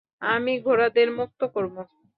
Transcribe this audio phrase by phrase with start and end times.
[0.21, 1.75] আমি ঘোড়াদের মুক্ত করব।